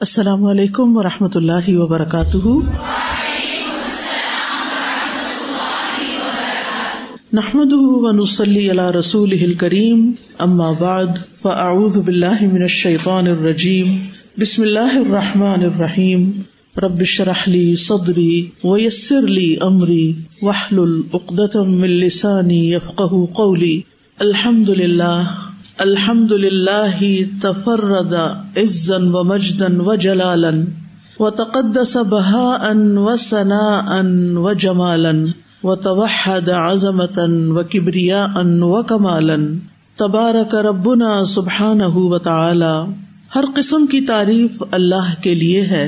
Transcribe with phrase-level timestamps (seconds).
[0.00, 2.46] السلام علیکم و رحمۃ اللہ وبرکاتہ۔
[7.32, 11.06] نحمد ونسلی علی رسول کریم اما بعد،
[11.42, 13.98] فاعوذ باللہ من الشیطان الرجیم،
[14.38, 16.30] بسم اللہ الرحمٰن الرحیم۔
[16.76, 20.12] ربش رحلی صدری ویسر لی امری
[20.42, 23.80] وحل العقدم من لسانی یفقہ قولی۔
[24.18, 25.22] الحمد للہ
[25.80, 27.00] الحمد للہ
[27.42, 28.12] تفرد
[28.56, 30.64] عزن و مجدن و جلالن
[31.20, 33.62] و تقدس بہا ان و ثنا
[33.98, 35.24] ان و جمالن
[35.64, 39.46] و توحد عظمتن و کبریا ان و کمالن
[39.96, 42.74] تبارک ربنا سبحان و تعالی
[43.34, 45.86] ہر قسم کی تعریف اللہ کے لیے ہے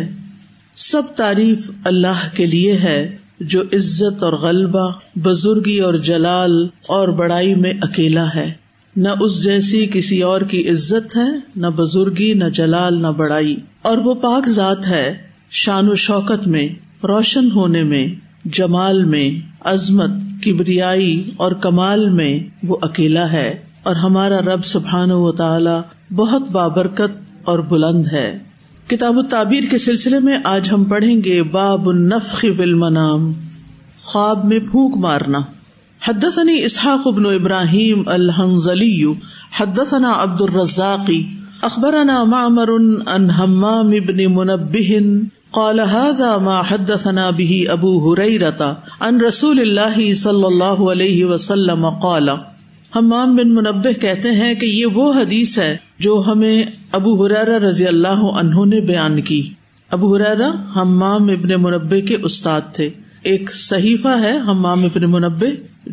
[0.76, 2.98] سب تعریف اللہ کے لیے ہے
[3.40, 4.90] جو عزت اور غلبہ
[5.24, 8.61] بزرگی اور جلال اور بڑائی میں اکیلا ہے
[8.96, 13.98] نہ اس جیسی کسی اور کی عزت ہے، نہ بزرگی، نہ جلال، نہ بڑائی۔ اور
[13.98, 15.14] وہ پاک ذات ہے،
[15.50, 16.68] شان و شوکت میں،
[17.06, 18.06] روشن ہونے میں،
[18.44, 20.10] جمال میں، عظمت،
[20.44, 27.22] کبریائی اور کمال میں وہ اکیلا ہے۔ اور ہمارا رب سبحان و تعالی بہت بابرکت
[27.44, 28.38] اور بلند ہے۔
[28.86, 33.32] کتاب و تعبیر کے سلسلے میں آج ہم پڑھیں گے باب النفخ بالمنام،
[34.00, 35.38] خواب میں پھونک مارنا۔
[36.08, 39.04] حدثني اسحاق بن ابراہیم الحنزلي
[39.60, 41.10] حدثنا عبد الرزاق
[41.60, 42.68] اخبرنا معمر
[43.06, 45.12] عن همام بن منبه،
[45.50, 52.28] قال هذا ما حدثنا به ابو هريره عن رسول الله صلی اللہ علیہ وسلم قال
[52.96, 57.86] حمام بن منبه کہتے ہیں کہ یہ وہ حدیث ہے جو ہمیں ابو حرارہ رضی
[57.86, 59.50] اللہ عنہ نے بیان کی۔
[59.90, 62.90] ابو حرارہ حمام ابن منبه کے استاد تھے۔
[63.22, 65.50] ایک صحیفہ ہے حمام ابن منبه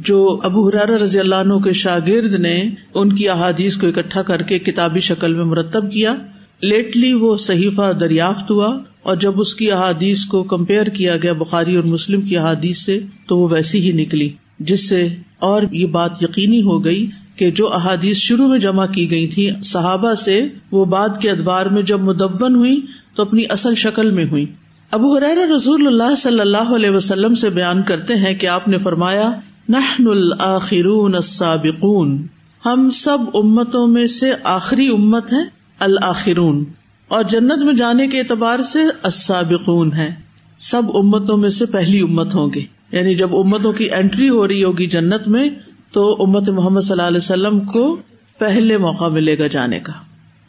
[0.08, 2.54] جو ابو حرار رضی اللہ عنہ کے شاگرد نے
[2.94, 6.14] ان کی احادیث کو اکٹھا کر کے کتابی شکل میں مرتب کیا۔
[6.62, 11.76] لیٹلی وہ صحیفہ دریافت ہوا اور جب اس کی احادیث کو کمپیئر کیا گیا بخاری
[11.76, 15.08] اور مسلم کی احادیث سے، تو وہ ویسی ہی نکلی، جس سے
[15.44, 19.50] اور یہ بات یقینی ہو گئی کہ جو احادیث شروع میں جمع کی گئی تھی
[19.64, 20.42] صحابہ سے
[20.72, 22.80] وہ بعد کے ادبار میں جب مدبن ہوئی
[23.16, 24.46] تو اپنی اصل شکل میں ہوئی
[24.92, 28.78] ابو حرار رضول اللہ صلی اللہ علیہ وسلم سے بیان کرتے ہیں کہ آپ نے
[28.78, 29.32] فرمایا،
[29.70, 32.28] نحن الآخرون السابقون۔
[32.66, 35.42] ہم سب امتوں میں سے آخری امت ہے
[35.80, 36.64] الآخرون
[37.08, 40.16] اور جنت میں جانے کے اعتبار سے السابقون ہے
[40.60, 44.64] سب امتوں میں سے پہلی امت ہوں گے۔ یعنی جب امتوں کی اینٹری ہو رہی
[44.64, 45.50] ہوگی جنت میں،
[45.92, 47.98] تو امت محمد صلی اللہ علیہ وسلم کو
[48.40, 49.94] پہلے موقع ملے گا جانے کا۔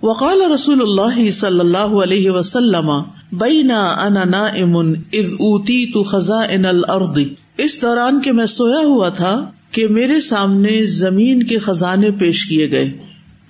[0.02, 2.90] وقال رسول اللہ صلی اللہ علیہ وسلم
[3.32, 4.76] بینا انا نائم
[5.12, 7.18] اذ اوتیت خزائن الارض۔
[7.56, 12.70] اس دوران کے میں سویا ہوا تھا کہ میرے سامنے زمین کے خزانے پیش کیے
[12.70, 12.98] گئے۔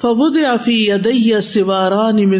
[0.02, 2.30] فبود افی ادیا سواران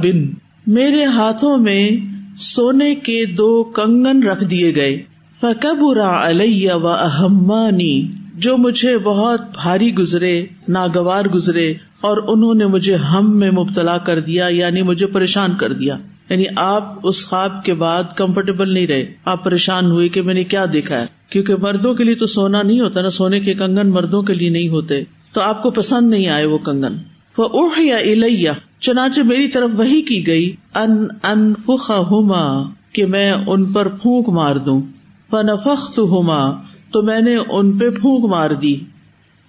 [0.00, 0.28] بن
[0.66, 1.90] میرے ہاتھوں میں
[2.36, 5.02] سونے کے دو کنگن رکھ دیے گئے۔
[5.40, 12.96] فکبرا علیہ و اہمانی۔ جو مجھے بہت بھاری گزرے، ناگوار گزرے اور انہوں نے مجھے
[12.96, 15.96] ہم میں مبتلا کر دیا یعنی مجھے پریشان کر دیا۔
[16.30, 20.44] یعنی آپ اس خواب کے بعد کمفرٹیبل نہیں رہے۔ آپ پریشان ہوئے کہ میں نے
[20.44, 23.90] کیا دیکھا ہے؟ کیونکہ مردوں کے لیے تو سونا نہیں ہوتا نا، سونے کے کنگن
[23.90, 26.96] مردوں کے لیے نہیں ہوتے۔ تو آپ کو پسند نہیں آئے وہ کنگن۔
[27.38, 33.06] وہ اوہ یا الیا چنانچہ میری طرف وہی کی گئی۔ ان ان فخا ہوما کہ
[33.06, 34.82] میں ان پر پھونک مار دوں۔
[35.30, 36.50] فنفخت ہوما
[36.92, 38.76] تو میں نے ان پہ پھونک مار دی۔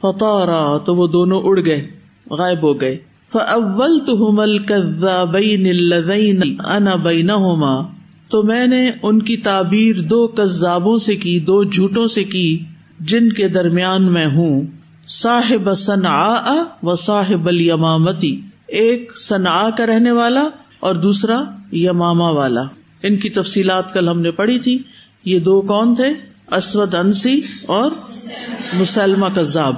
[0.01, 1.88] فتارا تو وہ دونوں اڑ گئے،
[2.29, 4.59] غائب ہو گئے۔ فول تو مل
[6.66, 7.29] انا بین
[8.29, 12.63] تو میں نے ان کی تعبیر دو کزابوں سے کی، دو جھوٹوں سے کی
[13.00, 14.62] جن کے درمیان میں ہوں۔
[15.07, 16.35] صاحب صنع
[16.84, 22.61] و صاحب المامتی ایک صنع کا رہنے والا اور دوسرا یماما والا۔
[23.03, 24.78] ان کی تفصیلات کل ہم نے پڑھی تھی۔
[25.25, 26.09] یہ دو کون تھے؟
[26.51, 27.91] اسود انسی اور
[28.79, 29.75] مسلمہ کذاب۔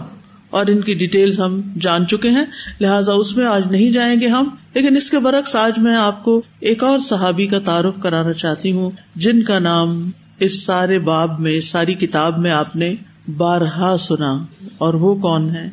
[0.51, 2.45] اور ان کی ڈیٹیل ہم جان چکے ہیں۔
[2.79, 6.23] لہٰذا اس میں آج نہیں جائیں گے ہم، لیکن اس کے برعکس آج میں آپ
[6.23, 11.39] کو ایک اور صحابی کا تعارف کرانا چاہتی ہوں، جن کا نام اس سارے باب
[11.39, 12.95] میں ساری کتاب میں آپ نے
[13.37, 14.31] بارہا سنا۔
[14.77, 15.69] اور وہ کون ہے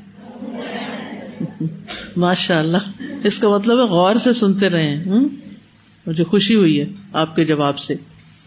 [2.16, 2.76] ماشاء اللہ
[3.24, 5.04] اس کا مطلب ہے غور سے سنتے رہے
[6.06, 7.94] مجھے خوشی ہوئی ہے آپ کے جواب سے۔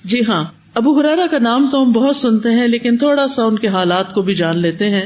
[0.04, 0.44] جی ہاں
[0.74, 4.14] ابو حرارا کا نام تو ہم بہت سنتے ہیں، لیکن تھوڑا سا ان کے حالات
[4.14, 5.06] کو بھی جان لیتے ہیں۔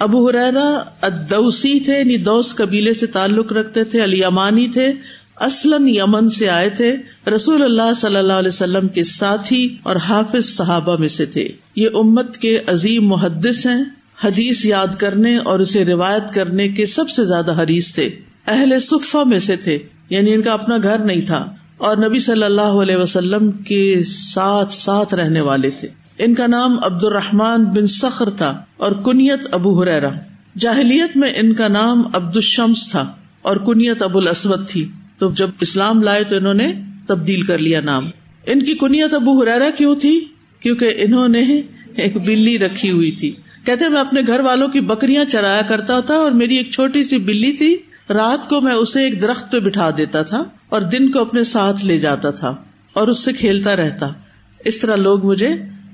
[0.00, 0.68] ابو حرارا
[1.02, 4.86] ادوسی تھے یعنی دوس قبیلے سے تعلق رکھتے تھے، علی امانی تھے،
[5.40, 6.90] اسلم یمن سے آئے تھے،
[7.34, 11.88] رسول اللہ صلی اللہ علیہ وسلم کے ساتھی اور حافظ صحابہ میں سے تھے۔ یہ
[11.94, 13.82] امت کے عظیم محدث ہیں،
[14.24, 18.08] حدیث یاد کرنے اور اسے روایت کرنے کے سب سے زیادہ حریث تھے۔
[18.46, 19.78] اہل صفا میں سے تھے
[20.10, 21.46] یعنی ان کا اپنا گھر نہیں تھا،
[21.78, 25.88] اور نبی صلی اللہ علیہ وسلم کے ساتھ ساتھ رہنے والے تھے۔
[26.22, 30.08] ان کا نام عبد الرحمان بن سخر تھا اور کنیت ابو حریرا
[30.58, 33.12] جاہلیت میں ان کا نام عبد الشمس تھا
[33.42, 34.88] اور کنیت ابو الاسود تھی۔
[35.18, 36.72] تو جب اسلام لائے تو انہوں نے
[37.06, 38.10] تبدیل کر لیا نام۔
[38.46, 40.24] ان کی کنیت ابو حریرا کیوں تھی؟
[40.60, 41.60] کیونکہ انہوں نے
[41.96, 43.34] ایک بلی رکھی ہوئی تھی۔
[43.64, 47.18] کہتے میں اپنے گھر والوں کی بکریاں چرایا کرتا تھا اور میری ایک چھوٹی سی
[47.18, 47.76] بلی تھی۔
[48.10, 51.84] رات کو میں اسے ایک درخت پہ بٹھا دیتا تھا اور دن کو اپنے ساتھ
[51.84, 52.56] لے جاتا تھا
[52.92, 54.08] اور اس سے کھیلتا رہتا۔
[54.64, 55.48] اس طرح لوگ مجھے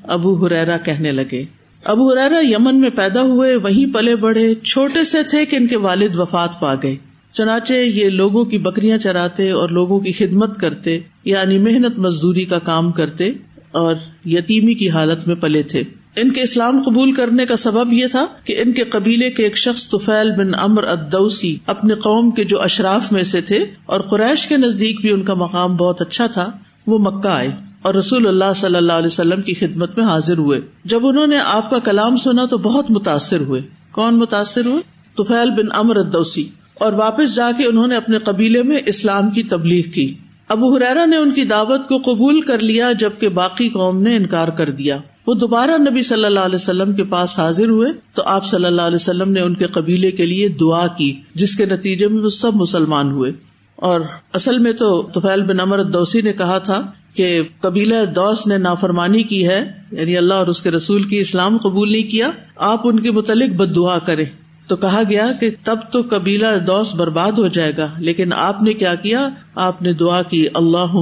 [0.08, 1.44] ابو ہریرا کہنے لگے۔
[1.84, 5.76] ابو ہریرا یمن میں پیدا ہوئے، وہیں پلے بڑھے، چھوٹے سے تھے کہ ان کے
[5.76, 6.96] والد وفات پا گئے۔
[7.32, 12.58] چنانچہ یہ لوگوں کی بکریاں چراتے اور لوگوں کی خدمت کرتے یعنی محنت مزدوری کا
[12.58, 13.32] کام کرتے
[13.70, 13.94] اور
[14.24, 15.82] یتیمی کی حالت میں پلے تھے۔
[16.16, 19.56] ان کے اسلام قبول کرنے کا سبب یہ تھا کہ ان کے قبیلے کے ایک
[19.56, 24.46] شخص توفیل بن امر ادوسی اپنے قوم کے جو اشراف میں سے تھے اور قریش
[24.46, 26.50] کے نزدیک بھی ان کا مقام بہت اچھا تھا،
[26.86, 27.50] وہ مکہ آئے۔
[27.86, 31.38] اور رسول اللہ صلی اللہ علیہ وسلم کی خدمت میں حاضر ہوئے۔ جب انہوں نے
[31.38, 33.62] آپ کا کلام سنا تو بہت متاثر ہوئے۔
[33.92, 34.82] کون متاثر ہوئے؟
[35.16, 39.42] توفیل بن امر ادوسی اور واپس جا کے انہوں نے اپنے قبیلے میں اسلام کی
[39.42, 40.14] تبلیغ کی۔
[40.48, 44.48] ابو حرارا نے ان کی دعوت کو قبول کر لیا جبکہ باقی قوم نے انکار
[44.48, 48.44] کر دیا۔ وہ دوبارہ نبی صلی اللہ علیہ وسلم کے پاس حاضر ہوئے تو آپ
[48.44, 52.08] صلی اللہ علیہ وسلم نے ان کے قبیلے کے لیے دعا کی، جس کے نتیجے
[52.08, 53.32] میں وہ سب مسلمان ہوئے۔
[53.76, 54.00] اور
[54.32, 59.22] اصل میں تو توفیل بن امر دوسی نے کہا تھا کہ قبیلہ دوس نے نافرمانی
[59.22, 63.00] کی ہے یعنی اللہ اور اس کے رسول کی اسلام قبول نہیں کیا، آپ ان
[63.00, 64.24] کے متعلق بد دعا کرے
[64.68, 68.72] تو کہا گیا کہ تب تو قبیلہ دوس برباد ہو جائے گا، لیکن آپ نے
[68.72, 70.94] کیا کیا؟ آپ نے دعا کی اللہ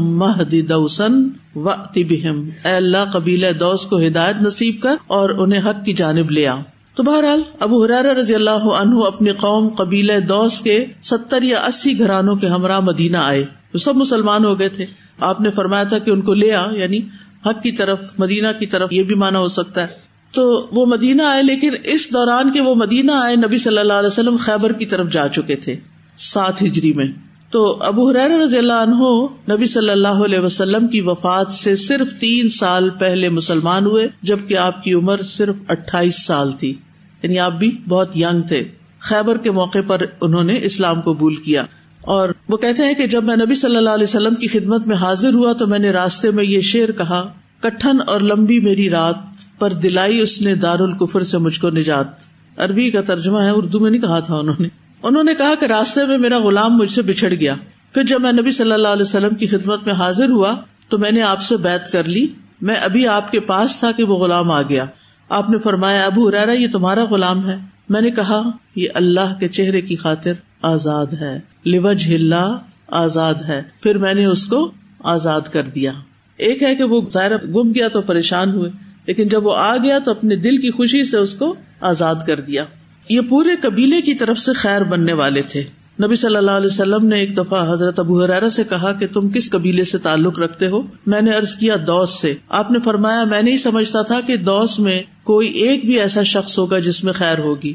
[0.69, 5.93] دوسن و بہم۔ اے اللہ، قبیلہ دوس کو ہدایت نصیب کر اور انہیں حق کی
[5.93, 6.57] جانب لیا
[6.95, 11.99] تو بہرحال، ابو حرار رضی اللہ عنہ اپنی قوم قبیلہ دوس کے ستر یا اسی
[11.99, 13.45] گھرانوں کے ہمراہ مدینہ آئے۔
[13.75, 14.87] وہ سب مسلمان ہو گئے تھے۔
[15.19, 16.99] آپ نے فرمایا تھا کہ ان کو لیا یعنی
[17.47, 19.87] حق کی طرف، مدینہ کی طرف یہ بھی مانا ہو سکتا ہے۔
[20.33, 24.07] تو وہ مدینہ آئے، لیکن اس دوران کے وہ مدینہ آئے، نبی صلی اللہ علیہ
[24.07, 25.77] وسلم خیبر کی طرف جا چکے تھے،
[26.19, 27.07] سات ہجری میں۔
[27.51, 32.13] تو ابو حریر رضی اللہ عنہ نبی صلی اللہ علیہ وسلم کی وفات سے صرف
[32.21, 36.75] تین سال پہلے مسلمان ہوئے، جبکہ آپ کی عمر صرف اٹھائیس سال تھی۔
[37.23, 38.65] یعنی آپ بھی بہت یگ تھے۔
[39.01, 41.65] خیبر کے موقع پر انہوں نے اسلام قبول کیا۔
[42.05, 44.97] اور وہ کہتے ہیں کہ جب میں نبی صلی اللہ علیہ وسلم کی خدمت میں
[44.97, 49.15] حاضر ہوا تو میں نے راستے میں یہ شعر کہا کٹن اور لمبی میری رات
[49.59, 52.07] پر دلائی اس نے دار القفر سے مجھ کو نجات.
[52.57, 54.69] عربی کا ترجمہ ہے، اردو میں نہیں کہا تھا انہوں نے۔
[55.03, 57.55] انہوں نے کہا کہ راستے میں میرا غلام مجھ سے بچھڑ گیا۔
[57.95, 60.55] پھر جب میں نبی صلی اللہ علیہ وسلم کی خدمت میں حاضر ہوا
[60.89, 62.27] تو میں نے آپ سے بیت کر لی۔
[62.61, 64.85] میں ابھی آپ کے پاس تھا کہ وہ غلام آ گیا۔
[65.29, 67.57] آپ نے فرمایا، ابو ارارا یہ تمہارا غلام ہے؟
[67.89, 68.43] میں نے کہا،
[68.77, 70.33] یہ اللہ کے چہرے کی خاطر
[70.65, 72.57] آزاد ہے۔ لوج ہلا
[72.89, 75.93] آزاد ہے۔ پھر میں نے اس کو آزاد کر دیا۔
[76.37, 78.71] ایک ہے کہ وہ ظاہر گم گیا تو پریشان ہوئے۔
[79.07, 82.41] لیکن جب وہ آ گیا تو اپنے دل کی خوشی سے اس کو آزاد کر
[82.41, 82.65] دیا۔
[83.09, 85.65] یہ پورے قبیلے کی طرف سے خیر بننے والے تھے۔
[86.05, 89.29] نبی صلی اللہ علیہ وسلم نے ایک دفعہ حضرت ابو حرارا سے کہا کہ تم
[89.29, 93.25] کس قبیلے سے تعلق رکھتے ہو؟ میں نے ارض کیا، دوس سے۔ آپ نے فرمایا،
[93.25, 97.13] میں نہیں سمجھتا تھا کہ دوس میں کوئی ایک بھی ایسا شخص ہوگا جس میں
[97.13, 97.75] خیر ہوگی۔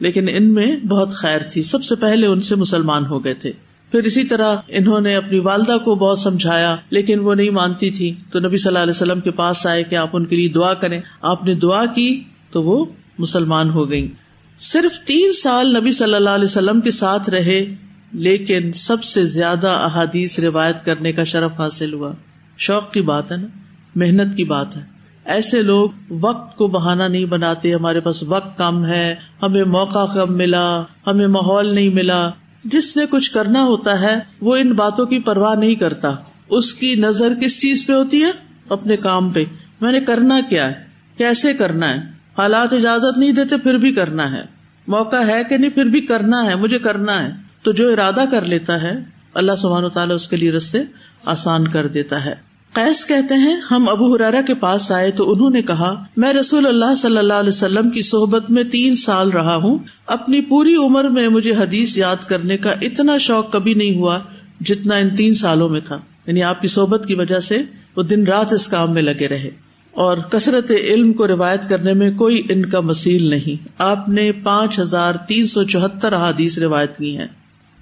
[0.00, 3.52] لیکن ان میں بہت خیر تھی۔ سب سے پہلے ان سے مسلمان ہو گئے تھے۔
[3.90, 8.14] پھر اسی طرح انہوں نے اپنی والدہ کو بہت سمجھایا، لیکن وہ نہیں مانتی تھی۔
[8.32, 10.74] تو نبی صلی اللہ علیہ وسلم کے پاس آئے کہ آپ ان کے لیے دعا
[10.74, 12.84] کریں۔ آپ نے دعا کی تو وہ
[13.18, 14.12] مسلمان ہو گئی
[14.58, 17.74] صرف تین سال نبی صلی اللہ علیہ وسلم کے ساتھ رہے،
[18.12, 22.12] لیکن سب سے زیادہ احادیث روایت کرنے کا شرف حاصل ہوا۔
[22.58, 23.46] شوق کی بات ہے نا؟
[23.94, 28.86] محنت کی بات ہے۔ ایسے لوگ وقت کو بہانا نہیں بناتے، ہمارے پاس وقت کم
[28.86, 32.30] ہے، ہمیں موقع کم ملا، ہمیں ماحول نہیں ملا۔
[32.64, 36.08] جس نے کچھ کرنا ہوتا ہے، وہ ان باتوں کی پرواہ نہیں کرتا۔
[36.48, 38.30] اس کی نظر کس چیز پہ ہوتی ہے؟
[38.68, 39.44] اپنے کام پہ۔
[39.80, 40.72] میں نے کرنا کیا ہے؟
[41.18, 41.96] کیسے کرنا ہے؟
[42.38, 44.42] حالات اجازت نہیں دیتے، پھر بھی کرنا ہے۔
[44.86, 47.30] موقع ہے کہ نہیں، پھر بھی کرنا ہے، مجھے کرنا ہے۔
[47.62, 48.98] تو جو ارادہ کر لیتا ہے،
[49.34, 50.78] اللہ سبحانہ و تعالیٰ اس کے لیے رستے
[51.24, 55.50] آسان کر دیتا ہے۔ قیس کہتے ہیں، ہم ابو حرارا کے پاس آئے تو انہوں
[55.50, 59.56] نے کہا، میں رسول اللہ صلی اللہ علیہ وسلم کی صحبت میں تین سال رہا
[59.56, 64.18] ہوں۔ اپنی پوری عمر میں مجھے حدیث یاد کرنے کا اتنا شوق کبھی نہیں ہوا
[64.60, 67.62] جتنا ان تین سالوں میں تھا۔ یعنی آپ کی صحبت کی وجہ سے
[67.96, 69.50] وہ دن رات اس کام میں لگے رہے۔
[69.90, 74.78] اور کثرت علم کو روایت کرنے میں کوئی ان کا مسیل نہیں۔ آپ نے پانچ
[74.78, 77.26] ہزار تین سو چوہتر احادیث روایت کی ہیں۔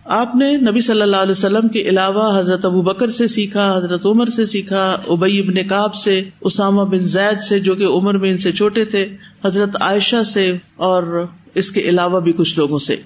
[0.09, 4.07] آپ نے نبی صلی اللہ علیہ وسلم کے علاوہ حضرت ابو بکر سے سیکھا، حضرت
[4.07, 8.31] عمر سے سیکھا ابئی ابن کاب سے، اسامہ بن زید سے، جو کہ عمر میں
[8.31, 12.97] ان سے چھوٹے تھے، حضرت عائشہ سے اور اس کے علاوہ بھی کچھ لوگوں سے۔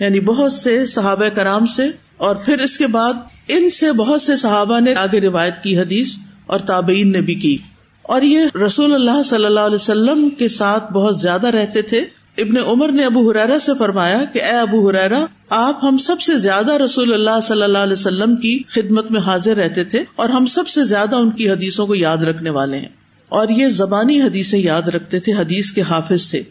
[0.00, 1.82] یعنی بہت سے صحابہ کرام سے
[2.16, 3.12] اور پھر اس کے بعد
[3.48, 6.16] ان سے بہت سے صحابہ نے آگے روایت کی حدیث
[6.46, 7.56] اور تابعین نے بھی کی۔
[8.02, 12.00] اور یہ رسول اللہ صلی اللہ علیہ وسلم کے ساتھ بہت زیادہ رہتے تھے۔
[12.38, 16.34] ابن عمر نے ابو حرارا سے فرمایا کہ اے ابو حرارا آپ ہم سب سے
[16.34, 20.46] زیادہ رسول اللہ صلی اللہ علیہ وسلم کی خدمت میں حاضر رہتے تھے اور ہم
[20.46, 22.88] سب سے زیادہ ان کی حدیثوں کو یاد رکھنے والے ہیں۔
[23.28, 26.42] اور یہ زبانی حدیثیں یاد رکھتے تھے، حدیث کے حافظ تھے۔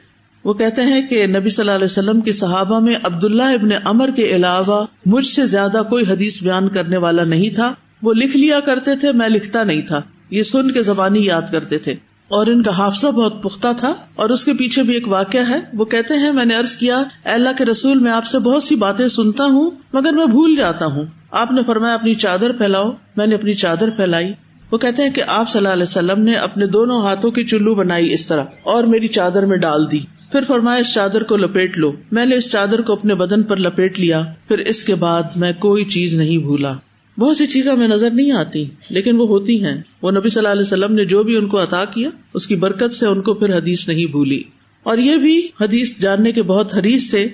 [0.44, 4.12] وہ کہتے ہیں کہ نبی صلی اللہ علیہ وسلم کے صحابہ میں عبداللہ ابن امر
[4.12, 8.60] کے علاوہ مجھ سے زیادہ کوئی حدیث بیان کرنے والا نہیں تھا۔ وہ لکھ لیا
[8.60, 11.96] کرتے تھے، میں لکھتا نہیں تھا۔ یہ سن کے زبانی یاد کرتے تھے۔
[12.32, 15.60] اور ان کا حافظہ بہت پختہ تھا اور اس کے پیچھے بھی ایک واقعہ ہے۔
[15.74, 18.76] وہ کہتے ہیں، میں نے ارض کیا اللہ کے رسول، میں آپ سے بہت سی
[18.76, 23.28] باتیں سنتا ہوں، مگر میں بھول جاتا ہوں۔ آپ نے فرمایا، اپنی چادر پھیلاؤ۔ میں
[23.28, 24.32] نے اپنی چادر پھیلائی۔
[24.72, 27.76] وہ کہتے ہیں کہ آپ صلی اللہ علیہ وسلم نے اپنے دونوں ہاتھوں کی چلو
[27.76, 30.00] بنائی اس طرح اور میری چادر میں ڈال دی۔
[30.32, 33.58] پھر فرمایا، اس چادر کو لپیٹ لو۔ میں نے اس چادر کو اپنے بدن پر
[33.58, 36.74] لپیٹ لیا۔ پھر اس کے بعد میں کوئی چیز نہیں بھولا۔
[37.20, 40.50] بہت سی چیزیں ہمیں نظر نہیں آتی، لیکن وہ ہوتی ہیں۔ وہ نبی صلی اللہ
[40.50, 43.34] علیہ وسلم نے جو بھی ان کو عطا کیا، اس کی برکت سے ان کو
[43.34, 44.42] پھر حدیث نہیں بھولی۔
[44.84, 47.28] اور یہ بھی حدیث جاننے کے بہت حریث تھے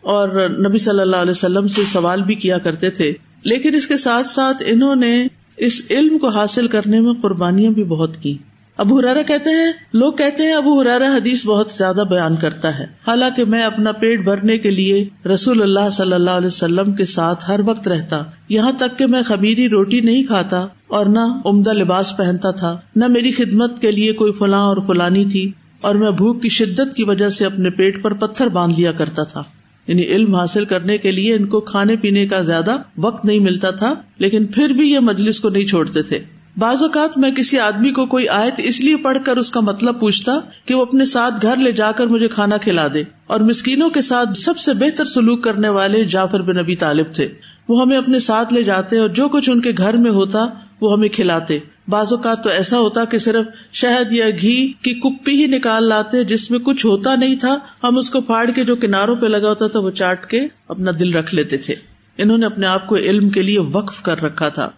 [0.00, 3.12] اور نبی صلی اللہ علیہ وسلم سے سوال بھی کیا کرتے تھے۔
[3.44, 5.26] لیکن اس کے ساتھ ساتھ انہوں نے
[5.56, 8.38] اس علم کو حاصل کرنے میں قربانیاں بھی بہت کی۔
[8.76, 12.84] ابو ہرارا کہتے ہیں، لوگ کہتے ہیں ابو ہرارا حدیث بہت زیادہ بیان کرتا ہے۔
[13.06, 17.50] حالانکہ میں اپنا پیٹ بھرنے کے لیے رسول اللہ صلی اللہ علیہ وسلم کے ساتھ
[17.50, 22.16] ہر وقت رہتا۔ یہاں تک کہ میں خمیری روٹی نہیں کھاتا اور نہ عمدہ لباس
[22.16, 26.42] پہنتا تھا، نہ میری خدمت کے لیے کوئی فلاں اور فلانی تھی اور میں بھوک
[26.42, 29.42] کی شدت کی وجہ سے اپنے پیٹ پر پتھر باندھ لیا کرتا تھا۔
[29.86, 33.70] یعنی علم حاصل کرنے کے لیے ان کو کھانے پینے کا زیادہ وقت نہیں ملتا
[33.70, 36.18] تھا، لیکن پھر بھی یہ مجلس کو نہیں چھوڑتے تھے۔
[36.58, 40.00] بعض اوقات میں کسی آدمی کو کوئی آیت اس لیے پڑھ کر اس کا مطلب
[40.00, 40.32] پوچھتا
[40.64, 44.00] کہ وہ اپنے ساتھ گھر لے جا کر مجھے کھانا کھلا دے اور مسکینوں کے
[44.00, 47.28] ساتھ سب سے بہتر سلوک کرنے والے جعفر بن نبی طالب تھے۔
[47.68, 50.46] وہ ہمیں اپنے ساتھ لے جاتے اور جو کچھ ان کے گھر میں ہوتا
[50.80, 51.58] وہ ہمیں کھلاتے۔
[51.88, 56.24] بعض اوقات تو ایسا ہوتا کہ صرف شہد یا گھی کی کپی ہی نکال لاتے
[56.24, 59.48] جس میں کچھ ہوتا نہیں تھا۔ ہم اس کو پھاڑ کے جو کناروں پہ لگا
[59.48, 61.74] ہوتا تھا وہ چاٹ کے اپنا دل رکھ لیتے تھے۔
[62.18, 64.70] انہوں نے اپنے آپ کو علم کے لیے وقف کر رکھا تھا۔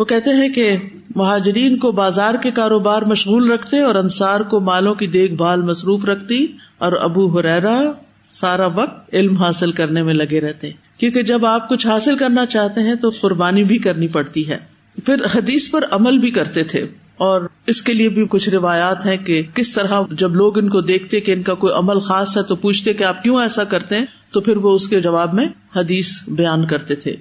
[0.00, 0.76] وہ کہتے ہیں کہ
[1.16, 6.04] مہاجرین کو بازار کے کاروبار مشغول رکھتے اور انصار کو مالوں کی دیکھ بھال مصروف
[6.04, 6.46] رکھتی
[6.78, 7.92] اور ابو حریرا
[8.30, 12.80] سارا وقت علم حاصل کرنے میں لگے رہتے۔ کیونکہ جب آپ کچھ حاصل کرنا چاہتے
[12.80, 14.58] ہیں تو قربانی بھی کرنی پڑتی ہے۔
[15.06, 19.16] پھر حدیث پر عمل بھی کرتے تھے اور اس کے لیے بھی کچھ روایات ہیں
[19.16, 22.42] کہ کس طرح جب لوگ ان کو دیکھتے کہ ان کا کوئی عمل خاص ہے
[22.42, 25.48] تو پوچھتے کہ آپ کیوں ایسا کرتے ہیں؟ تو پھر وہ اس کے جواب میں
[25.76, 27.16] حدیث بیان کرتے تھے۔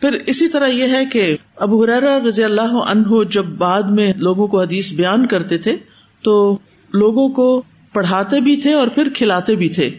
[0.00, 4.46] پھر اسی طرح یہ ہے کہ ابو حرارا رضی اللہ عنہ جب بعد میں لوگوں
[4.46, 5.76] کو حدیث بیان کرتے تھے
[6.22, 6.58] تو
[6.94, 7.62] لوگوں کو
[7.92, 9.90] پڑھاتے بھی تھے اور پھر کھلاتے بھی تھے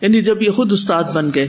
[0.00, 1.48] یعنی جب یہ خود استاد بن گئے۔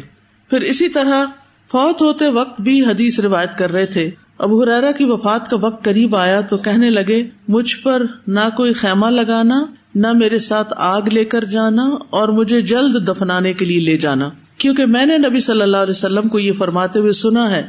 [0.50, 1.26] پھر اسی طرح
[1.72, 5.84] فوت ہوتے وقت بھی حدیث روایت کر رہے تھے۔ ابو حرارا کی وفات کا وقت
[5.84, 11.02] قریب آیا تو کہنے لگے، مجھ پر نہ کوئی خیمہ لگانا، نہ میرے ساتھ آگ
[11.02, 15.40] لے کر جانا اور مجھے جلد دفنانے کے لیے لے جانا۔ کیونکہ میں نے نبی
[15.40, 17.64] صلی اللہ علیہ وسلم کو یہ فرماتے ہوئے سنا ہے،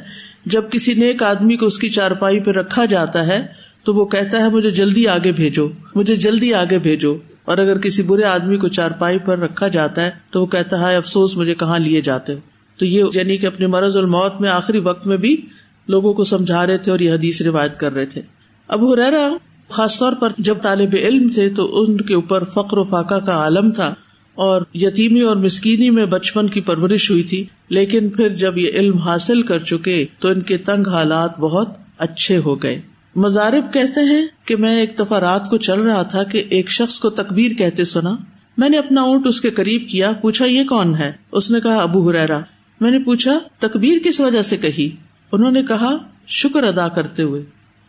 [0.46, 3.46] جب کسی نیک آدمی کو اس کی چارپائی پہ رکھا جاتا ہے،
[3.84, 8.02] تو وہ کہتا ہے، مجھے جلدی آگے بھیجو، مجھے جلدی آگے بھیجو۔ اور اگر کسی
[8.02, 11.78] برے آدمی کو چارپائی پر رکھا جاتا ہے، تو وہ کہتا ہے، افسوس، مجھے کہاں
[11.78, 12.38] لیے جاتے ہو؟
[12.78, 15.46] تو یہ یعنی کہ اپنے مرض الموت میں آخری وقت میں بھی
[15.88, 18.22] لوگوں کو سمجھا رہے تھے اور یہ حدیث روایت کر رہے تھے۔
[18.68, 19.28] اب ہریرا
[19.68, 23.32] خاص طور پر جب طالب علم تھے، تو ان کے اوپر فقر و فاقہ کا
[23.32, 23.94] عالم تھا۔
[24.34, 28.98] اور یتیمی اور مسکینی میں بچپن کی پرورش ہوئی تھی، لیکن پھر جب یہ علم
[28.98, 32.80] حاصل کر چکے تو ان کے تنگ حالات بہت اچھے ہو گئے۔
[33.16, 36.98] مزارب کہتے ہیں کہ میں ایک دفعہ رات کو چل رہا تھا کہ ایک شخص
[36.98, 38.16] کو تکبیر کہتے سنا۔
[38.56, 41.76] میں نے اپنا اونٹ اس کے قریب کیا، پوچھا، یہ کون ہے؟ اس نے کہا،
[41.76, 42.38] ابو ہریرا
[42.80, 44.90] میں نے پوچھا، تکبیر کس وجہ سے کہی؟
[45.32, 47.42] انہوں نے کہا، شکر ادا کرتے ہوئے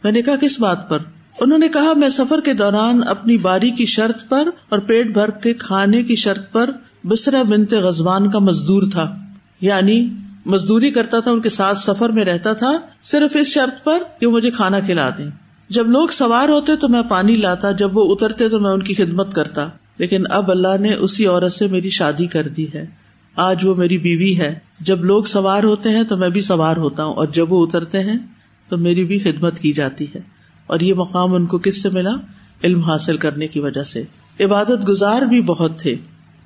[0.03, 0.99] میں نے کہا، کس بات پر؟
[1.39, 5.29] انہوں نے کہا، میں سفر کے دوران اپنی باری کی شرط پر اور پیٹ بھر
[5.29, 6.69] کے کھانے کی شرط پر
[7.03, 9.15] بسرا بنت غزبان کا مزدور تھا۔
[9.61, 10.09] یعنی
[10.45, 12.71] مزدوری کرتا تھا، ان کے ساتھ سفر میں رہتا تھا،
[13.03, 15.29] صرف اس شرط پر کہ مجھے کھانا کھلا دیں۔
[15.69, 18.93] جب لوگ سوار ہوتے تو میں پانی لاتا، جب وہ اترتے تو میں ان کی
[18.93, 22.85] خدمت کرتا۔ لیکن اب اللہ نے اسی عورت سے میری شادی کر دی ہے۔
[23.35, 27.03] آج وہ میری بیوی ہے۔ جب لوگ سوار ہوتے ہیں تو میں بھی سوار ہوتا
[27.03, 28.17] ہوں اور جب وہ اترتے ہیں
[28.69, 30.34] تو میری بھی خدمت کی جاتی ہے۔
[30.67, 32.11] اور یہ مقام ان کو کس سے ملا؟
[32.63, 34.03] علم حاصل کرنے کی وجہ سے۔
[34.39, 35.95] عبادت گزار بھی بہت تھے۔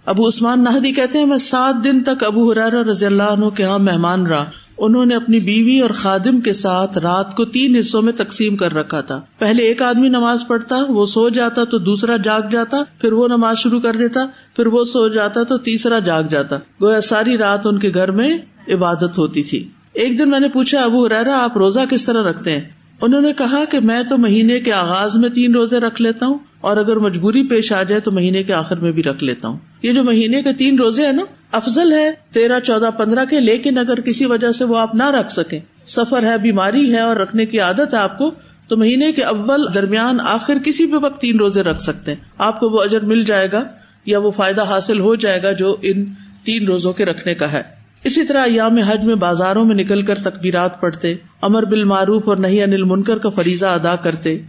[0.05, 3.63] ابو عثمان نہدی کہتے ہیں، میں سات دن تک ابو حرار رضی اللہ عنہ کے
[3.63, 4.45] یہاں مہمان رہا۔
[4.77, 8.73] انہوں نے اپنی بیوی اور خادم کے ساتھ رات کو تین حصوں میں تقسیم کر
[8.73, 13.13] رکھا تھا۔ پہلے ایک آدمی نماز پڑھتا، وہ سو جاتا تو دوسرا جاگ جاتا، پھر
[13.13, 17.37] وہ نماز شروع کر دیتا، پھر وہ سو جاتا تو تیسرا جاگ جاتا۔ گویا ساری
[17.37, 21.43] رات ان کے گھر میں عبادت ہوتی تھی۔ ایک دن میں نے پوچھا، ابو ریرا
[21.43, 25.15] آپ روزہ کس طرح رکھتے ہیں؟ انہوں نے کہا کہ میں تو مہینے کے آغاز
[25.15, 28.53] میں تین روزے رکھ لیتا ہوں، اور اگر مجبوری پیش آ جائے تو مہینے کے
[28.53, 31.91] آخر میں بھی رکھ لیتا ہوں۔ یہ جو مہینے کے تین روزے ہیں نا، افضل
[31.91, 35.59] ہے تیرہ، چودہ، پندرہ کے، لیکن اگر کسی وجہ سے وہ آپ نہ رکھ سکیں،
[35.87, 38.31] سفر ہے، بیماری ہے اور رکھنے کی عادت ہے آپ کو،
[38.67, 42.59] تو مہینے کے اول درمیان آخر کسی بھی وقت تین روزے رکھ سکتے ہیں۔ آپ
[42.59, 43.63] کو وہ اجر مل جائے گا
[44.05, 46.05] یا وہ فائدہ حاصل ہو جائے گا جو ان
[46.43, 47.61] تین روزوں کے رکھنے کا ہے۔
[48.03, 52.37] اسی طرح ایام حج میں بازاروں میں نکل کر تقبیرات پڑھتے، امر بال معروف اور
[52.37, 54.39] نہیں انل منکر کا فریضہ ادا کرتے۔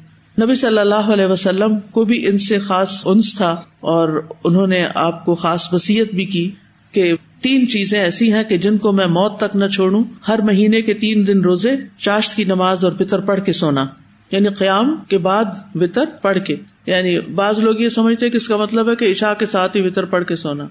[0.42, 4.86] نبی صلی اللہ علیہ وسلم کو بھی ان سے خاص انس تھا اور انہوں نے
[4.94, 6.50] آپ کو خاص وسیعت بھی کی
[6.92, 10.82] کہ تین چیزیں ایسی ہیں کہ جن کو میں موت تک نہ چھوڑوں، ہر مہینے
[10.82, 13.86] کے تین دن روزے، چاشت کی نماز اور پتر پڑھ کے سونا۔
[14.30, 18.56] یعنی قیام کے بعد وطر پڑھ کے۔ یعنی بعض لوگ یہ سمجھتے کہ اس کا
[18.56, 20.64] مطلب ہے کہ عشاء کے ساتھ ہی وطر پڑھ کے سونا۔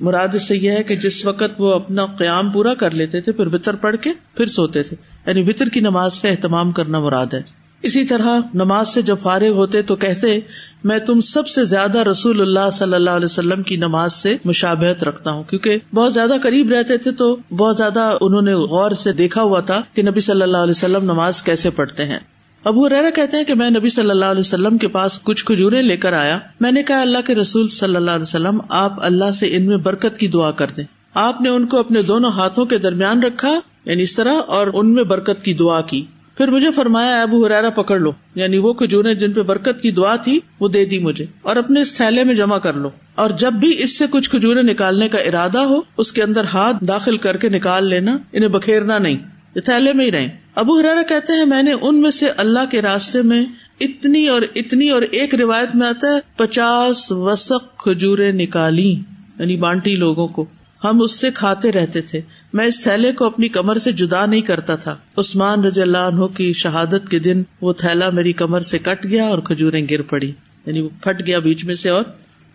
[0.00, 3.32] مراد اس سے یہ ہے کہ جس وقت وہ اپنا قیام پورا کر لیتے تھے،
[3.32, 7.26] پھر وطر پڑھ کے پھر سوتے تھے۔ یعنی وطر کی نماز کا اہتمام کرنا مراد
[7.34, 7.42] ہے۔
[7.82, 10.40] اسی طرح نماز سے جب فارغ ہوتے تو کہتے،
[10.84, 15.04] میں تم سب سے زیادہ رسول اللہ صلی اللہ علیہ وسلم کی نماز سے مشابہت
[15.04, 19.12] رکھتا ہوں۔ کیونکہ بہت زیادہ قریب رہتے تھے تو بہت زیادہ انہوں نے غور سے
[19.12, 22.18] دیکھا ہوا تھا کہ نبی صلی اللہ علیہ وسلم نماز کیسے پڑھتے ہیں۔
[22.64, 25.82] ابو ریرا کہتے ہیں کہ میں نبی صلی اللہ علیہ وسلم کے پاس کچھ کھجورے
[25.82, 29.30] لے کر آیا۔ میں نے کہا، اللہ کے رسول صلی اللہ علیہ وسلم، آپ اللہ
[29.30, 32.64] سے ان میں برکت کی دعا کر دیں۔ آپ نے ان کو اپنے دونوں ہاتھوں
[32.64, 36.04] کے درمیان رکھا یعنی اس طرح، اور ان میں برکت کی دعا کی۔
[36.36, 40.16] پھر مجھے فرمایا ابو حرارا پکڑ لو۔ یعنی وہ کھجورے جن پہ برکت کی دعا
[40.16, 43.52] تھی، وہ دے دی مجھے۔ اور اپنے اس تھیلے میں جمع کر لو۔ اور جب
[43.52, 47.36] بھی اس سے کچھ کھجورے نکالنے کا ارادہ ہو، اس کے اندر ہاتھ داخل کر
[47.36, 51.44] کے نکال لینا، انہیں بکھیرنا نہیں۔ یہ تھیلے میں ہی رہے ابو ہرارا کہتے ہیں،
[51.44, 53.44] میں نے ان میں سے اللہ کے راستے میں
[53.80, 58.92] اتنی اور اتنی اور ایک روایت میں آتا ہے، پچاس وسق کھجورے نکالی
[59.38, 60.46] یعنی بانٹی لوگوں کو۔
[60.84, 62.20] ہم اس سے کھاتے رہتے تھے۔
[62.52, 66.24] میں اس تھیلے کو اپنی کمر سے جدا نہیں کرتا تھا۔ عثمان رضی اللہ عنہ
[66.24, 70.32] کی شہادت کے دن وہ تھیلا میری کمر سے کٹ گیا اور کھجورے گر پڑی۔
[70.66, 72.04] یعنی وہ پھٹ گیا بیچ میں سے اور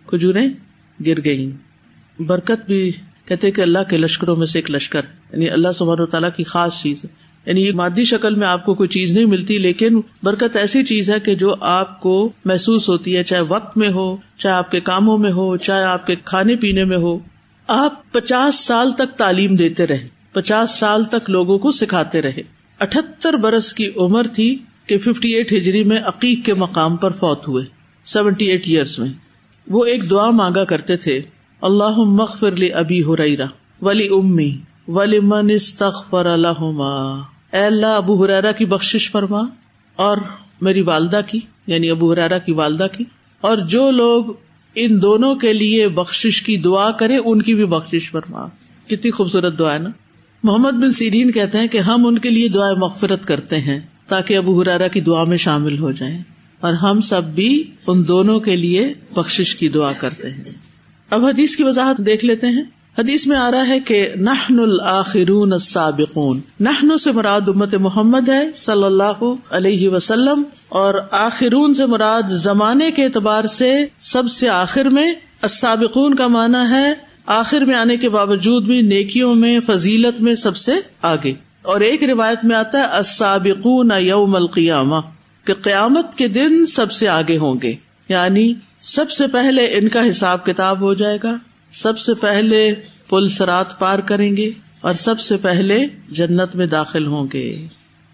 [0.05, 0.47] کھجورے
[1.05, 1.51] گر گئی
[2.19, 2.91] برکت بھی
[3.25, 6.43] کہتے کہ اللہ کے لشکروں میں سے ایک لشکر یعنی اللہ سبحانہ و تعالیٰ کی
[6.43, 10.01] خاص چیز۔ ہے یعنی یہ مادی شکل میں آپ کو کوئی چیز نہیں ملتی، لیکن
[10.23, 14.17] برکت ایسی چیز ہے کہ جو آپ کو محسوس ہوتی ہے، چاہے وقت میں ہو،
[14.38, 17.19] چاہے آپ کے کاموں میں ہو، چاہے آپ کے کھانے پینے میں ہو۔
[17.67, 22.41] آپ پچاس سال تک تعلیم دیتے رہے پچاس سال تک لوگوں کو سکھاتے رہے
[22.79, 27.47] اٹھہتر برس کی عمر تھی کہ ففٹی ایٹ ہجری میں عقیق کے مقام پر فوت
[27.47, 27.65] ہوئے
[28.05, 29.09] سیونٹی ایٹ ایئرس میں۔
[29.67, 31.21] وہ ایک دعا مانگا کرتے تھے
[31.65, 33.45] اللہ مغفر لی ابی ہریرا
[33.82, 37.15] ولی امی ولی من استغفر الحما
[37.54, 39.41] اے اللہ، ابو حرارا کی بخش فرما
[39.95, 40.17] اور
[40.62, 43.04] میری والدہ کی یعنی ابو حرارا کی والدہ کی۔
[43.41, 44.25] اور جو لوگ
[44.75, 48.45] ان دونوں کے لیے بخش کی دعا کرے ان کی بھی بخش فرما۔
[48.88, 49.89] کتنی خوبصورت دعا ہے نا۔
[50.43, 54.38] محمد بن سیرین کہتے ہیں کہ ہم ان کے لیے دعائیں مغفرت کرتے ہیں تاکہ
[54.38, 56.23] ابو حرارا کی دعا میں شامل ہو جائیں۔
[56.60, 60.64] اور ہم سب بھی ان دونوں کے لیے بخش کی دعا کرتے ہیں۔
[61.10, 62.63] اب حدیث کی وضاحت دیکھ لیتے ہیں۔
[63.00, 68.50] حدیث میں آ رہا ہے کہ نحن الآخرون السابقون۔ نحن سے مراد امت محمد ہے
[68.56, 74.86] صلی اللہ علیہ وسلم اور آخرون سے مراد زمانے کے اعتبار سے سب سے آخر
[74.86, 76.94] میں۔ السابقون کا معنی ہے
[77.26, 82.04] آخر میں آنے کے باوجود بھی نیکیوں میں، فضیلت میں سب سے آگے۔ اور ایک
[82.04, 84.96] روایت میں آتا ہے السابقون یوم القیامہ
[85.46, 90.10] کہ قیامت کے دن سب سے آگے ہوں گے۔ یعنی سب سے پہلے ان کا
[90.10, 91.38] حساب کتاب ہو جائے گا،
[91.72, 92.76] سب سے پہلے
[93.10, 94.50] پل سرات پار کریں گے
[94.82, 97.68] اور سب سے پہلے جنت میں داخل ہوں گے۔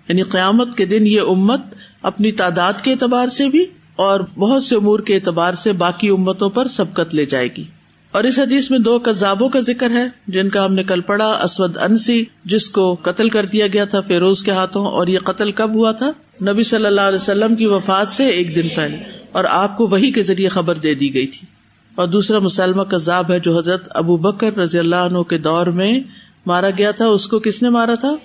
[0.07, 1.61] یعنی قیامت کے دن یہ امت
[2.01, 6.49] اپنی تعداد کے اعتبار سے بھی اور بہت سے امور کے اعتبار سے باقی امتوں
[6.49, 7.63] پر سبقت لے جائے گی۔
[8.11, 11.27] اور اس حدیث میں دو کذابوں کا ذکر ہے، جن کا ہم نے کل پڑا
[11.27, 15.51] اسود انسی، جس کو قتل کر دیا گیا تھا فیروز کے ہاتھوں اور یہ قتل
[15.51, 16.11] کب ہوا تھا؟
[16.51, 20.11] نبی صلی اللہ علیہ وسلم کی وفات سے ایک دن پہلے۔ اور آپ کو وہی
[20.11, 21.47] کے ذریعے خبر دے دی گئی تھی۔
[21.95, 25.99] اور دوسرا مسلمہ کذاب ہے جو حضرت ابو بکر رضی اللہ عنہ کے دور میں
[26.45, 28.15] مارا گیا تھا۔ اس کو کس نے مارا تھا؟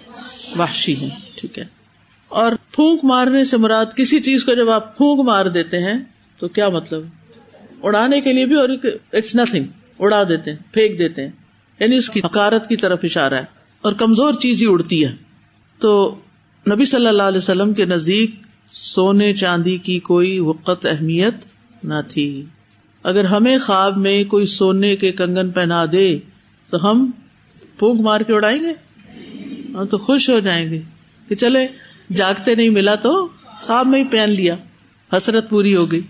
[0.58, 1.64] وحشی ہے ٹھیک ہے۔
[2.28, 5.94] اور پھونک مارنے سے مراد کسی چیز کو جب آپ پھونک مار دیتے ہیں
[6.38, 7.02] تو کیا مطلب؟
[7.82, 8.68] اڑانے کے لیے بھی اور
[9.12, 9.64] اٹس نتنگ
[9.98, 11.32] اڑا دیتے ہیں، پھینک دیتے ہیں۔
[11.80, 13.44] یعنی اس کی حکارت کی طرف اشارہ ہے۔
[13.80, 15.12] اور کمزور چیز ہی اڑتی ہے۔
[15.78, 16.14] تو
[16.72, 18.30] نبی صلی اللہ علیہ وسلم کے نزدیک
[18.70, 21.34] سونے چاندی کی کوئی وقت اہمیت
[21.84, 22.44] نہ تھی۔
[23.02, 26.18] اگر ہمیں خواب میں کوئی سونے کے کنگن پہنا دے،
[26.70, 27.10] تو ہم
[27.78, 28.72] پھونک مار کے اڑائیں گے؟
[29.74, 30.80] ہم تو خوش ہو جائیں گے
[31.28, 31.66] کہ چلے،
[32.16, 33.28] جاگتے نہیں ملا تو
[33.62, 34.56] خواب میں ہی پہن لیا،
[35.12, 36.00] حسرت پوری ہو گئی۔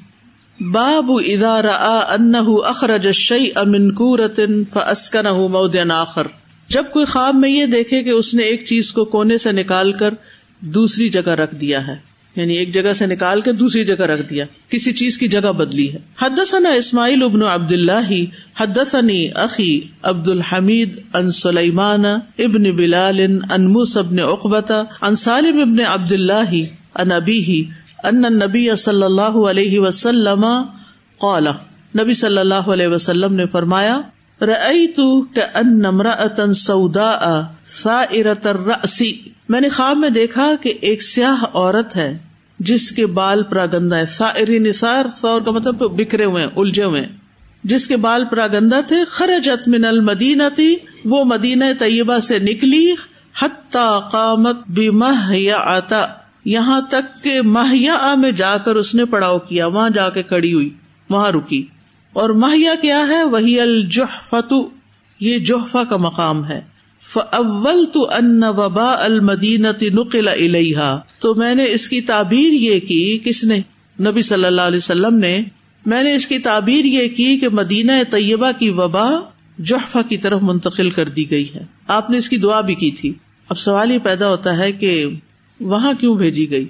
[0.61, 6.27] باب ادارا ان اخرج شعی امن کو رتن فسکن آخر۔
[6.69, 9.92] جب کوئی خواب میں یہ دیکھے کہ اس نے ایک چیز کو کونے سے نکال
[9.92, 10.14] کر
[10.61, 14.44] دوسری جگہ رکھ دیا ہے۔ یعنی ایک جگہ سے نکال کے دوسری جگہ رکھ دیا،
[14.68, 18.12] کسی چیز کی جگہ بدلی ہے۔ حدثنا اسماعیل ابن عبد اللہ
[18.61, 22.05] حدثني اخی عبد الحمید ان سلیمان
[22.38, 23.20] ابن بلال
[23.51, 26.55] ان موس ابن اقبت ان سالم ابن عبد اللہ
[26.94, 27.64] ان ابی
[28.05, 30.46] ان نبی صلی اللہ علیہ وسلم
[31.18, 31.46] قال۔
[31.99, 34.01] نبی صلی اللہ علیہ وسلم نے فرمایا
[34.40, 35.01] رأيت
[35.35, 37.40] كأن امرأة سوداء
[37.83, 39.03] ثائرة الرأس۔
[39.49, 42.18] میں نے خواب میں دیکھا کہ ایک سیاہ عورت ہے۔
[42.59, 47.07] جس کے بال پراگندا ہے۔ نثار سور کا مطلب بکھرے ہوئے الجھے ہوئے
[47.64, 52.92] جس کے بال پراگندا تھے، خرجت من المدینہ تھی وہ مدینہ طیبہ سے نکلی،
[53.42, 56.07] حتی قامت بمہیا آتا
[56.45, 60.55] یہاں تک کہ ماہیا میں جا کر اس نے پڑاؤ کیا، وہاں جا کے کڑی
[60.55, 60.71] ہوئی،
[61.11, 61.66] وہاں رکی۔
[62.12, 64.69] اور ماہیا کیا ہے؟ وہی الجحفتو
[65.21, 66.61] یہ جوحفا کا مقام ہے۔
[67.14, 73.19] اول تو ان وبا المدینہ نقل الحا تو میں نے اس کی تعبیر یہ کی،
[73.25, 73.61] کس نے؟
[74.01, 75.42] نبی صلی اللہ علیہ وسلم نے۔
[75.87, 79.11] میں نے اس کی تعبیر یہ کی کہ مدینہ طیبہ کی وبا
[79.59, 82.90] جحفا کی طرف منتقل کر دی گئی ہے۔ آپ نے اس کی دعا بھی کی
[82.90, 83.12] تھی۔
[83.49, 85.07] اب سوال یہ پیدا ہوتا ہے کہ
[85.61, 86.64] وہاں کیوں بھیجی گئی؟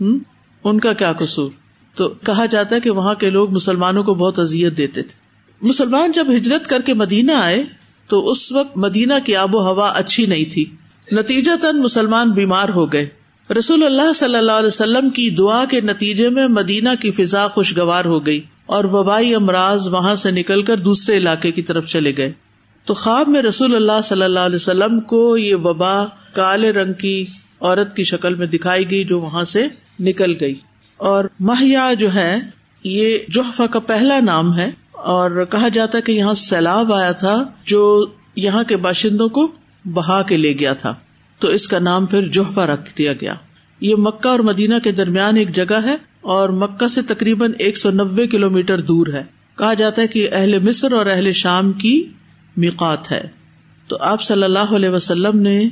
[0.00, 0.18] ہوں
[0.64, 1.50] ان کا کیا قصور؟
[1.94, 5.28] تو کہا جاتا ہے کہ وہاں کے لوگ مسلمانوں کو بہت اذیت دیتے تھے۔
[5.66, 7.64] مسلمان جب ہجرت کر کے مدینہ آئے
[8.08, 10.64] تو اس وقت مدینہ کی آب و ہوا اچھی نہیں تھی۔
[11.12, 13.08] نتیجہ تن مسلمان بیمار ہو گئے۔
[13.58, 18.04] رسول اللہ صلی اللہ علیہ وسلم کی دعا کے نتیجے میں مدینہ کی فضا خوشگوار
[18.04, 22.32] ہو گئی اور وبائی امراض وہاں سے نکل کر دوسرے علاقے کی طرف چلے گئے۔
[22.84, 27.24] تو خواب میں رسول اللہ صلی اللہ علیہ وسلم کو یہ وبا کالے رنگ کی
[27.60, 29.66] عورت کی شکل میں دکھائی گئی جو وہاں سے
[30.00, 30.54] نکل گئی۔
[30.96, 32.38] اور مہیا جو ہے،
[32.84, 38.06] یہ جوحفا کا پہلا نام ہے۔ اور کہا جاتا کہ یہاں سیلاب آیا تھا جو
[38.36, 39.52] یہاں کے باشندوں کو
[39.84, 40.94] بہا کے لے گیا تھا۔
[41.38, 43.34] تو اس کا نام پھر جوہفا رکھ دیا گیا۔
[43.80, 47.90] یہ مکہ اور مدینہ کے درمیان ایک جگہ ہے اور مکہ سے تقریباً ایک سو
[47.90, 49.22] نبے کلو میٹر دور ہے۔
[49.58, 52.04] کہا جاتا ہے کہ اہل مصر اور اہل شام کی
[52.56, 53.28] میقات ہے۔
[53.88, 55.68] تو آپ صلی اللہ علیہ وسلم نے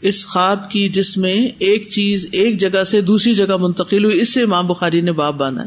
[0.00, 4.34] اس خواب کی جس میں ایک چیز ایک جگہ سے دوسری جگہ منتقل ہوئی، اس
[4.34, 5.64] سے امام بخاری نے باپ باندھا۔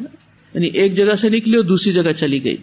[0.53, 2.57] یعنی ایک جگہ سے نکلی اور دوسری جگہ چلی گئی۔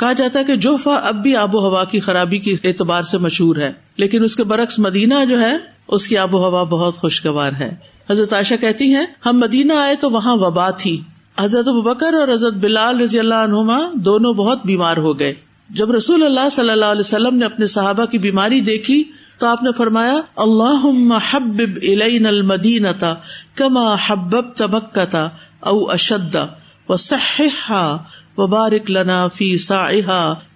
[0.00, 3.18] کہا جاتا ہے کہ جوفا اب بھی آب و ہوا کی خرابی کے اعتبار سے
[3.18, 5.56] مشہور ہے، لیکن اس کے برعکس مدینہ جو ہے،
[5.88, 7.74] اس کی آب و ہوا بہت خوشگوار ہے۔
[8.10, 11.00] حضرت عائشہ کہتی ہیں، ہم مدینہ آئے تو وہاں وبا تھی۔
[11.40, 15.32] حضرت بکر اور حضرت بلال رضی اللہ عنہما دونوں بہت بیمار ہو گئے۔
[15.70, 19.02] جب رسول اللہ صلی اللہ علیہ وسلم نے اپنے صحابہ کی بیماری دیکھی،
[19.38, 20.86] تو آپ نے فرمایا اللہ
[21.30, 23.14] حبب الین المدینہ
[23.54, 25.28] کما حبب تمکتا
[25.60, 26.36] او اشد
[26.88, 26.96] و
[28.36, 29.88] صحا وبارک لنا فی سا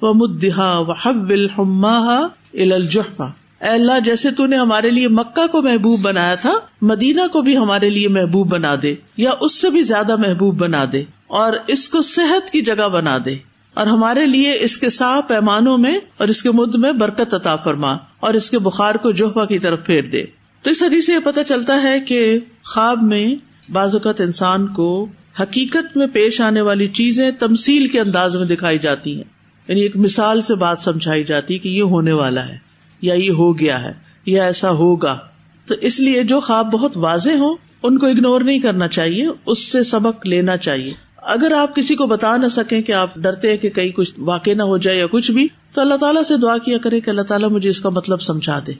[0.02, 2.18] و مدحا و حب الحما
[2.52, 3.28] الجحفا
[3.60, 7.56] اے اللہ، جیسے تو نے ہمارے لیے مکہ کو محبوب بنایا تھا، مدینہ کو بھی
[7.56, 11.88] ہمارے لیے محبوب بنا دے، یا اس سے بھی زیادہ محبوب بنا دے اور اس
[11.88, 13.36] کو صحت کی جگہ بنا دے۔
[13.74, 17.56] اور ہمارے لیے اس کے سا پیمانوں میں اور اس کے مد میں برکت عطا
[17.56, 20.24] فرما اور اس کے بخار کو جوہفا کی طرف پھیر دے۔
[20.62, 23.34] تو اس حدیث سے یہ پتہ چلتا ہے کہ خواب میں
[23.72, 25.06] بعض اوقات انسان کو
[25.40, 29.24] حقیقت میں پیش آنے والی چیزیں تمسیل کے انداز میں دکھائی جاتی ہیں۔
[29.68, 32.58] یعنی ایک مثال سے بات سمجھائی جاتی کہ یہ ہونے والا ہے
[33.02, 33.92] یا یہ ہو گیا ہے
[34.26, 35.18] یا ایسا ہوگا۔
[35.66, 39.58] تو اس لیے جو خواب بہت واضح ہو ان کو اگنور نہیں کرنا چاہیے، اس
[39.72, 43.56] سے سبق لینا چاہیے۔ اگر آپ کسی کو بتا نہ سکیں کہ آپ ڈرتے ہیں
[43.56, 46.58] کہ کہیں کچھ واقع نہ ہو جائے یا کچھ بھی، تو اللہ تعالیٰ سے دعا
[46.58, 48.72] کیا کرے کہ اللہ تعالیٰ مجھے اس کا مطلب سمجھا دے۔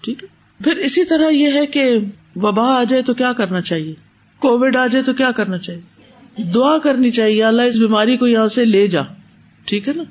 [0.00, 0.28] ٹھیک ہے؟
[0.64, 1.98] پھر اسی طرح یہ ہے کہ
[2.36, 3.94] وبا آ جائے تو کیا کرنا چاہیے؟
[4.38, 5.80] کووڈ آ جائے تو کیا کرنا چاہیے؟
[6.38, 9.00] دعا کرنی چاہیے اللہ اس بیماری کو یہاں سے لے جا۔
[9.64, 10.02] ٹھیک ہے نا؟